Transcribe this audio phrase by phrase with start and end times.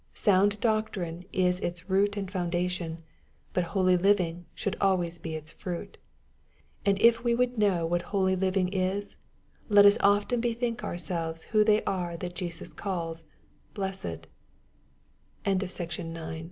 [0.15, 3.03] Sound doctrine is its root and foundation,
[3.53, 5.99] but holy living should always be its fruit.
[6.83, 9.15] And if we would know what holy living is,
[9.69, 13.25] let us often bethink ourselves who they are that Jesus calls"